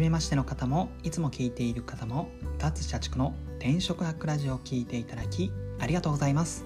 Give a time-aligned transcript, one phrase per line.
[0.00, 6.64] 初めましての方もいつも聞いている方も脱社畜の転職アックラジオを聞いていただきありがとうございます。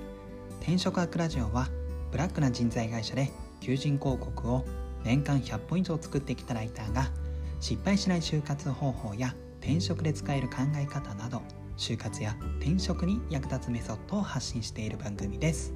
[0.60, 1.66] 転職アックラジオは
[2.12, 4.64] ブラックな人材会社で求人広告を
[5.02, 7.10] 年間100本以上作ってきたライターが
[7.58, 11.42] 失敗しない就活方法や転職で使える考え方など
[11.76, 15.74] 就活や転職に役立つメソッドを発信している番組です。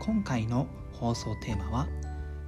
[0.00, 1.86] 今回の放送テーマは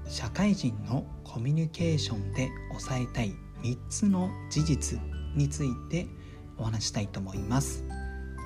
[0.08, 4.98] 社会人のコミュニケーションで抑えたい3つの事実
[5.34, 6.06] について
[6.58, 7.84] お話したいと思います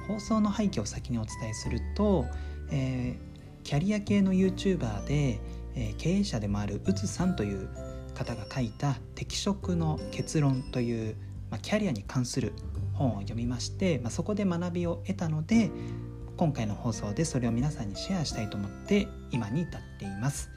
[0.06, 2.27] 放送の背景を先にお伝えすると、
[2.70, 5.41] えー、キャリア系の YouTuber で、
[5.74, 7.69] えー、経営者でもあるうつさんという
[8.14, 11.16] 方が書いた「適職の結論」という、
[11.50, 12.52] まあ、キャリアに関する
[12.92, 15.70] 本を読みまして、まあ、そこで学びを得たので
[16.36, 20.50] 今回の放送でそれを皆さんにシェアしたいと思って今に至っています。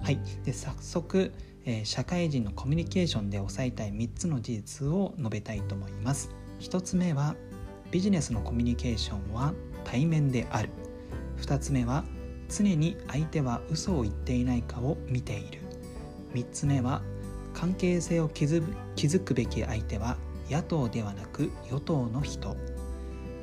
[0.00, 1.32] はい、で早速、
[1.66, 6.30] え、社会人のコミュニケーションで押さえたい3つの事実を述べたいと思います。
[6.60, 7.34] 1つ目は
[7.90, 9.52] ビジネスのコミュニケーションは
[9.84, 10.70] 対面である。
[11.40, 12.04] 2つ目は
[12.48, 15.60] 常に相手は嘘を言っていないかを見ている。
[16.34, 17.02] 3つ目は
[17.52, 20.16] 関係性を築くべき相手は
[20.50, 22.56] 野党ではなく与党の人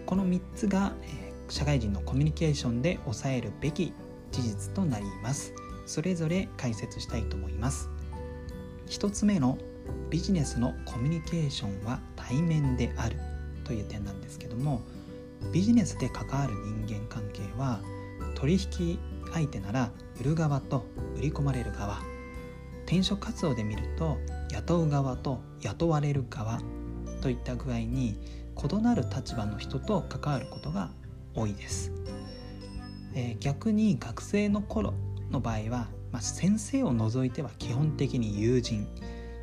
[0.06, 3.94] この3つが、え、社会人のコミュニケーションで抑えるべき
[4.32, 5.54] 事実となります
[5.86, 7.90] それぞれ解説したいと思います
[8.88, 9.58] 1つ目の
[10.10, 13.18] ビジネスのコミュニケーションは対面である
[13.64, 14.82] という点なんですけども
[15.52, 16.54] ビジネスで関わる
[16.86, 17.82] 人間関係は
[18.36, 19.00] 取引
[19.34, 20.86] 相手なら売る側と
[21.18, 22.00] 売り込まれる側
[22.86, 24.18] 転職活動で見ると
[24.52, 26.60] 雇う側と雇われる側
[27.22, 28.18] といった具合に
[28.56, 30.92] 異なる立場の人と関わることが
[31.34, 31.92] 多いです、
[33.16, 34.94] えー、逆に学生の頃
[35.32, 38.88] の場合は、まあ、先生を除いては基本的に友人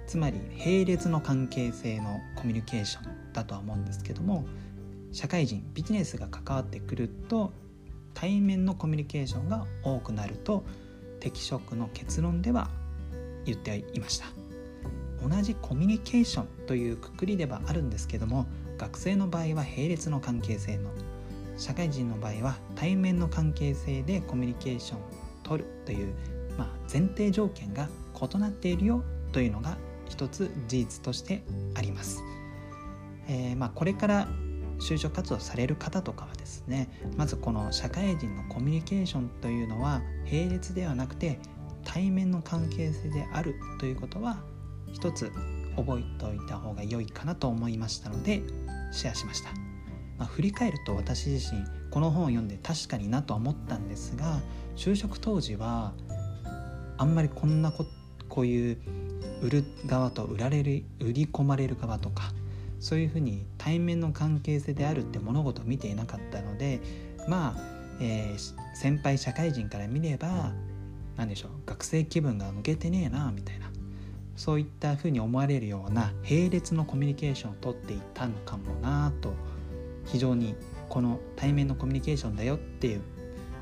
[0.07, 4.47] つまり並列の関係性のコミュニケーションだとは思うんですけども
[5.13, 7.53] 社会人ビジネスが関わってくると
[8.15, 10.65] 対面のコミュニケーションが多くなると
[11.19, 12.71] 適職の結論では
[13.45, 14.27] 言っていました。
[15.23, 18.47] 同じコミュニケーションというくくりではあるんですけども
[18.79, 20.91] 学生の場合は並列の関係性の
[21.59, 25.03] 社会人の場合は対面の関係性でコミュニケーションを
[25.43, 26.15] 取るという、
[26.61, 31.43] まあ、前提条件が異なっているよというのが一つ事実として
[31.75, 32.23] あります。
[33.29, 34.29] えー、まあ、これから
[34.79, 41.39] 就職活動される方とかはですねまずこの社会人のコミュニケーションというのは並列ではなくて
[41.85, 44.39] 対面の関係性であるということは
[44.93, 45.31] 一つ
[45.77, 48.43] 覚えておいた方が良いかなと思いましたので
[48.91, 49.51] シェアしました、
[50.19, 54.41] まあ、振り返ると私自身この本を読んで確かになと思ったんですが
[54.77, 55.93] 就職当時は
[57.01, 57.87] あんまりこんなこ
[58.29, 58.79] こういう
[59.43, 62.35] 売る側と売られる売り込まれる側とか
[62.79, 66.79] そういうふうに対面の関係性であるって物事を見ていなかったので
[67.27, 67.63] まあ、
[68.03, 70.53] えー、先輩社会人から見れば
[71.17, 73.71] 何でしょう学生気分が抜けてねえなみたいな
[74.37, 79.33] そういったふうに思われるような並列のコミュニケーションをとっていたのかもなと
[80.05, 80.55] 非常に
[80.91, 83.01] この対面のコミュニケーションだよっていう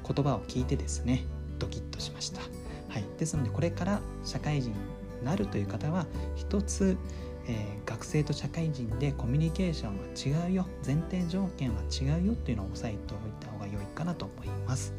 [0.04, 1.24] 言葉を聞いてですね
[1.60, 2.40] ドキッとしました、
[2.88, 4.76] はい、ですのでこれから社会人に
[5.24, 6.06] なるという方は
[6.36, 6.96] 一つ、
[7.46, 10.66] えー、学生と社会人でコミュニケーションは違うよ。
[10.84, 14.92] 前提条件は違うよっていうのを押さえておいた方が良いかなと思います。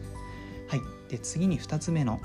[0.68, 0.82] はい。
[1.10, 2.20] で次に2つ目の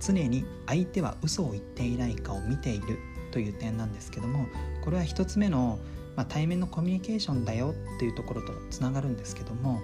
[0.00, 2.98] 常に相手は嘘を言っていないかを見ている
[3.30, 4.46] という点なんですけども
[4.82, 5.78] これは1つ目の、
[6.16, 9.80] まあ、対面のコミュニケーションだよっていうところとつながるんですけども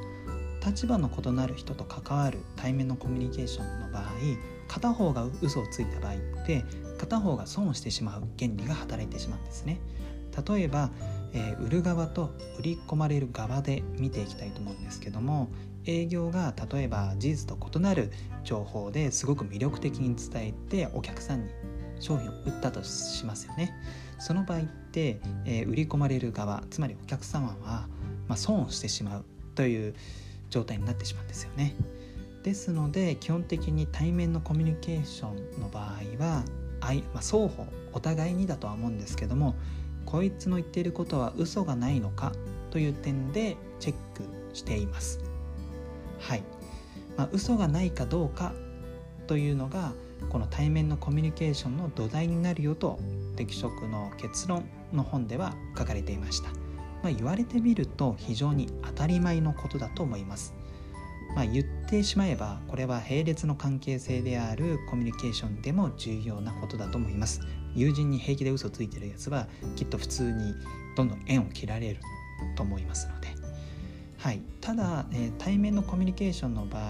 [0.64, 4.04] 立場の異なる人と関わる対面のコミュニケーションの場合
[4.72, 6.16] 片方が嘘をついた場合っ
[6.46, 6.64] て
[6.98, 9.78] 片方が損をしてしまう原理が働いてしまうんですね。
[10.48, 10.90] 例えば、
[11.34, 15.50] えー、売る側と売り込まれる側で見ていきたいと思うんですけども
[15.84, 18.10] 営業が例えば事実と異なる
[18.44, 21.50] 情報ですごく魅力的に伝えてお客さんに
[22.00, 23.74] 商品を売ったとしますよね。
[24.18, 27.88] その場合って、えー、売り込まれる側つまりお客様は、
[28.26, 29.94] まあ、損をしてしまうという
[30.48, 31.74] 状態になってしまうんですよね。
[32.42, 36.44] ですので基本的に対面のコミュニケーションの場合は
[36.82, 39.54] まあ、双方お互いにだとは思うんですけども
[40.04, 42.32] こいつの言っていることは嘘がないのか
[42.70, 45.20] という点でチェックしています。
[46.18, 46.42] はい、
[47.16, 48.52] まあ、嘘がないかどうか
[49.26, 49.92] というのが
[50.28, 52.98] この対面のコミュニケーションの土台になるよと
[53.36, 56.56] 適職の結論の本では書かれていました、ま
[57.04, 60.54] あ、言われてみると非常に当たり前のことだと思います。
[61.34, 67.40] まあ、言ってしまえばこれは並列の関係性であるコミュニケーションでも重要なことだと思います。
[67.74, 69.46] 友人に平気で嘘ついてるやつは
[69.76, 70.54] きっと普通に
[70.96, 72.00] どんどん縁を切られる
[72.56, 73.28] と思いますので、
[74.18, 76.82] はい、ただ、えー、対面のコミュニケーションの場合、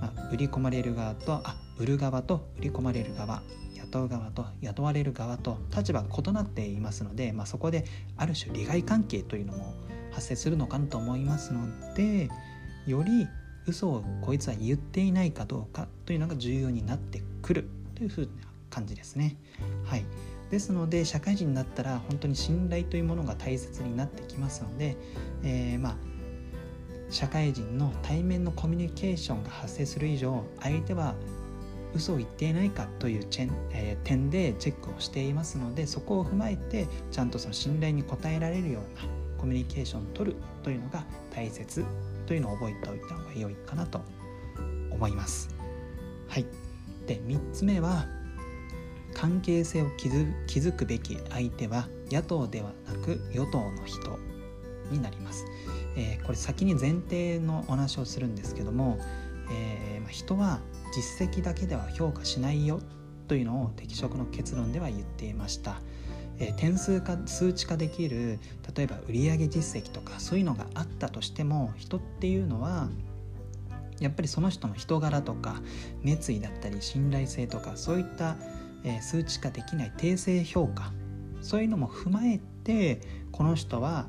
[0.00, 3.42] まあ、売り込まれる側とあ売る側と売り込まれる側
[3.76, 7.84] 雇う側と雇われる側と立場が異なっていますので、まあ、そこで
[8.16, 9.74] ある種利害関係というのも
[10.10, 12.28] 発生するのかなと思いますので
[12.86, 13.28] より
[13.66, 18.28] 嘘をこいつは言っていないかどうかというのが重要になってくるというふうな
[18.70, 19.36] 感じですね。
[19.84, 20.04] はい、
[20.50, 24.96] ですので社会人になったら本当に信頼というものが大切になってきますので、
[25.42, 25.96] えー、まあ
[27.10, 31.14] 社会人の対面のコミュニケーションが発生する以上相手は
[31.94, 41.84] 嘘を言っていないかというチェン、えー、点でチェックをしていますのでそこを踏まえてちゃんとその信頼に応えられるようなコミュニケーションを取るというのが大切
[42.24, 44.00] というのを覚えておいた方が良いかなと
[44.90, 45.54] 思います。
[46.28, 46.46] はい、
[47.06, 48.06] で3つ目は
[49.12, 49.90] 関係性を
[50.46, 54.18] 築くべき相手は野党ではなく与党の人
[54.90, 55.44] になります。
[55.94, 58.96] えー、これ先に前提のお話をするんですけども、
[59.52, 60.60] えー、人は
[60.96, 62.80] 実績だけでは評価しないよ
[63.28, 65.82] というのを適職の結論では言っていました。
[66.38, 68.38] えー、点数化数値化できる
[68.74, 72.88] 例えば売上実績とかそういうのがあったとしても人っていうのは
[74.00, 75.62] やっぱりその人の人柄とか
[76.02, 78.36] 熱意だったり信頼性とかそういった、
[78.82, 80.92] えー、数値化できない定性評価
[81.40, 84.06] そういうのも踏まえてこの人は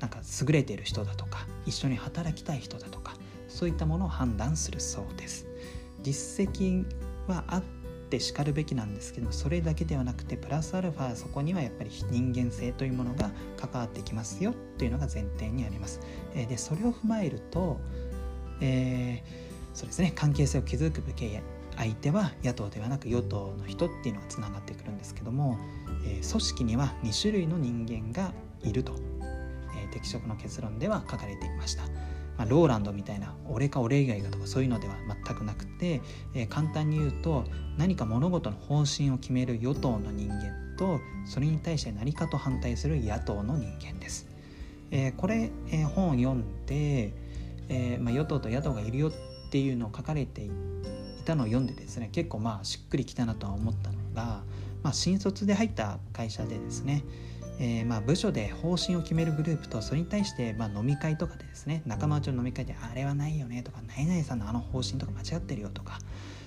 [0.00, 3.14] なんか優れている人だとか一緒に働きたい人だとか
[3.48, 5.46] そういったものを判断するそうです。
[6.02, 6.84] 実績
[7.26, 7.62] はあっ
[8.06, 16.00] ってしかるべきなんですけどそれだけではなくてプラスアルファそこにはやっぱり人間性というものが関わってきますよというのが前提にあります。
[16.34, 17.80] えでそれを踏まえると、
[18.60, 21.28] えー、そうですね関係性を築くべき
[21.76, 25.58] 相手は野党ではなく与党の人っていうのがつながってくるんですけども、
[26.06, 28.32] えー、組織には2種類の人間が
[28.62, 28.94] いると、
[29.76, 31.84] えー、適職の結論では書かれていました。
[32.36, 34.94] まあ、ローランドみたいな俺か俺以外かとかそういうのでは
[35.24, 36.00] 全くなくて、
[36.34, 37.44] えー、簡単に言うと
[37.78, 44.28] 何か物事の方針を決める与党の人間とそれに対して何かと反対する野党の人間です。
[44.90, 47.12] えー、これ、えー、本を読んで、
[47.68, 49.12] えまあ、与党と野党がいるよっ
[49.50, 50.50] ていうのを書かれてい
[51.24, 54.42] たのを読んでですね結構まあしっくりきたなとは思ったのが、
[54.82, 57.02] まあ、新卒で入った会社でですね
[57.58, 65.98] えー、まあ部署で方針を決めるグループとそれに対してまあ飲み会とかでですね仲間内の飲み会であれはないよねとか何々さんのあの方針とか間違ってるよとか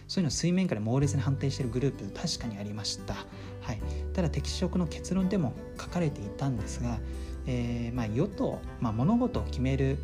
[0.07, 3.81] そういうのを水面下で猛烈に反対してるグループ確かにありました、はい、
[4.13, 6.99] ただ適職の結論でも書かれていたんですが、
[7.45, 9.99] えー、まあ与党、まあ、物事を決める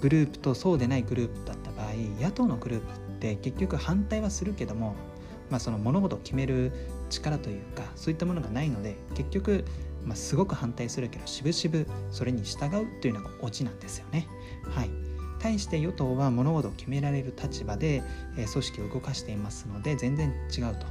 [0.00, 4.94] グループとそうでないグループだった場合野党のグループって結局反対はするけども、
[5.50, 6.72] まあ、その物事を決める
[7.14, 9.64] 力というかそういったものがないので結局、
[10.04, 14.26] まあ、すごく反対するけどしぶしぶそれに従うというのがオチなんですよね。
[14.74, 14.90] はい
[15.40, 18.02] 対して与党は物事を決められる立場で、
[18.38, 20.86] え組織を動かしていますので全然違うと。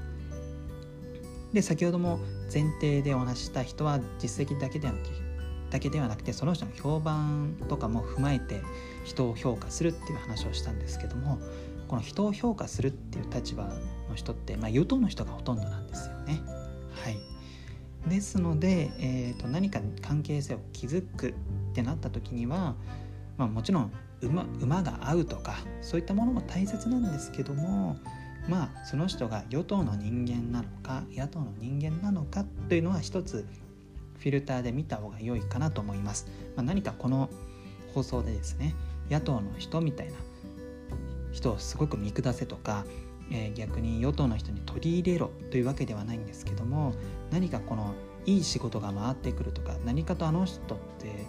[1.53, 2.19] で先ほども
[2.53, 5.32] 前提でお話した人は実績だけではなく
[5.73, 8.61] だけではなくてその人の評判とかも踏まえて
[9.05, 11.39] 人を評価するっていう話をしたんですけども
[11.87, 13.63] この人を評価するっていう立場
[14.07, 16.41] の人って、まあ、与党の人がほとんどなんですよね。
[16.91, 17.17] はい、
[18.07, 21.33] ですので、えーと、何か関係性を築くっ
[21.73, 22.75] てなった時には、
[23.37, 27.97] まあ、もちろん馬馬が合うとかそういったものも大切なんですけども
[28.47, 33.47] まあその人が与党の人間なのか野党の人間なのかというのは一つ
[34.23, 36.27] フィルターで見た方が良いかなと思います。
[36.55, 37.29] まあ、何かこの
[37.93, 38.73] 放送でですね
[39.11, 40.13] 野党の人みたいな
[41.31, 42.85] 人をすごく見下せとか
[43.31, 46.93] えー、逆に与党の人に取り入れろというわけではないんですけども
[47.31, 47.93] 何かこの
[48.25, 51.25] いい仕事が回ってくるとか何かとあの人って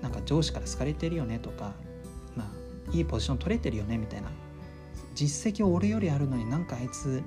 [0.00, 1.74] なんか上司から好かれてるよねとか、
[2.36, 4.28] まあ、いいポジション取れてるよねみたいな
[5.14, 7.22] 実績を俺よりあるのになんかあいつ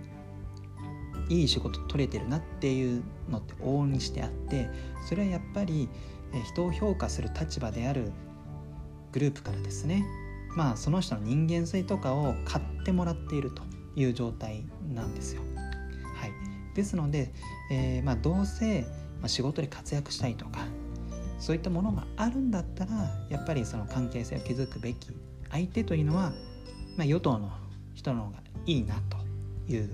[1.30, 4.70] いい仕事取れてるなっていうのって往々にしてあって
[5.08, 5.90] それはやっぱり
[6.44, 8.12] 人を評価する立場である
[9.12, 10.06] グループからですね
[10.56, 13.64] まあその人の人間性とかを買ってもらっていると
[13.96, 15.42] いう状態なんですよ。
[16.16, 16.32] はい、
[16.76, 17.34] ですので、
[17.72, 18.86] えー、まあ、どうせ、
[19.22, 20.60] ま仕事で活躍したいとか
[21.40, 22.92] そういったものがあるんだったら
[23.30, 25.10] やっぱりその関係性を築くべき
[25.52, 26.34] 相手というのは、
[26.98, 27.52] まあ、与党の
[27.94, 29.18] 人の方がいいなと
[29.72, 29.90] いう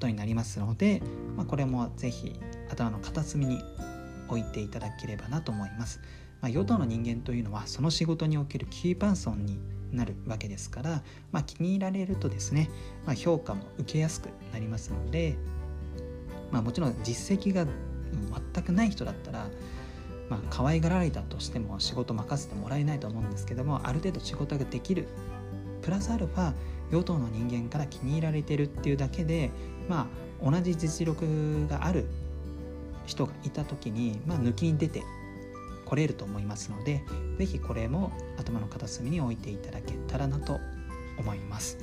[0.00, 1.02] ことになりますので、
[1.36, 2.40] まあ、これも是非
[2.70, 3.62] 頭の片隅に
[4.28, 6.00] 置いていただければなと思います。
[6.40, 9.60] まあ、与党の人間というのはその仕事におけるキーパーソンに
[9.92, 11.02] なるわけですから、
[11.32, 12.70] まあ、気に入られるとですね、
[13.04, 15.36] まあ、評価も受けやすくなりますので、
[16.50, 17.66] まあ、もちろん実績が
[18.54, 19.48] 全くない人だったら、
[20.30, 25.08] まあ、可愛がられたとしても仕事任せてもらえないと思うんですけどもある程度仕事ができる
[25.82, 26.54] プラスアルファ
[26.90, 29.50] 与党の人間から気に入られてるっていうだけで
[29.90, 30.06] ま
[30.42, 32.06] あ同じ実力がある
[33.06, 35.02] 人がいた時に、まあ、抜きに出て
[35.84, 37.02] 来れると思いますので
[37.38, 40.60] 是非これも頭の片隅に置いていただけたらなと
[41.18, 41.78] 思います。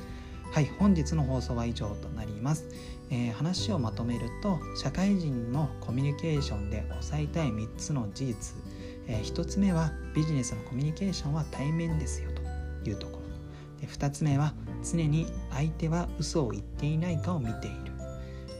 [0.51, 2.65] はい本日の放送は以上となります、
[3.09, 8.55] えー、話をまとめると社会人のコミュニケーションで押さえたい3つの事実、
[9.07, 13.17] えー、1つ目はビジネスのコミュニケーションは対面ですよというところ。
[13.81, 14.53] で2つ目は
[14.89, 17.86] 常に相手は嘘を言っていないかを見ている。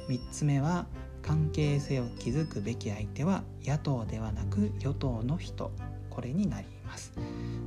[0.08, 0.88] 3つ目は
[1.22, 5.72] 関係性を築くべき相手は野党ではなく与党の人。
[6.10, 7.14] これになります。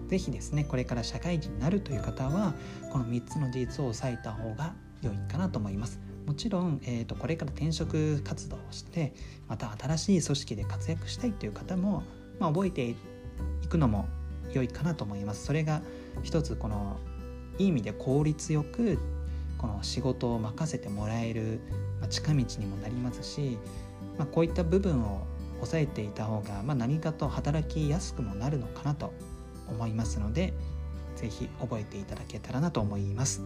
[0.09, 2.53] 是非ですねこれから社会人になるという方は
[2.91, 6.01] この3つの事実を押さえた方が良いかなと思います。
[6.27, 9.15] もちろん、えーと、これから転職活動をして
[9.49, 12.03] また新しい組織で活躍したいという方も、
[12.39, 12.97] まあ、覚えてい
[13.69, 14.09] くのも
[14.53, 15.45] 良いかなと思います。
[15.45, 15.81] それが
[16.23, 16.99] 一つこの
[17.59, 18.99] いい意味で効率よく
[19.59, 21.61] この仕事を任せてもらえる
[22.09, 23.59] 近道にもなりますし、
[24.19, 25.26] まあ、こういった部分を
[25.57, 29.12] 抑えていた方が、まあ、何かと働きやすくもなるのかなと
[29.69, 30.52] 思いますので
[31.16, 33.42] 是非覚えていただけたらなと思います。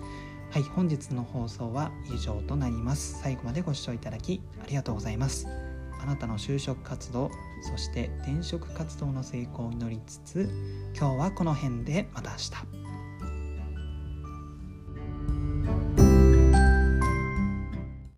[0.51, 3.21] はい、本日の放送は以上となります。
[3.21, 5.49] 最後までご視聴いただきありがとうございます。
[6.01, 7.31] あなたの就職活動、
[7.63, 10.49] そして転職活動の成功を祈りつつ、
[10.97, 12.84] 今日はこの辺でまた明日。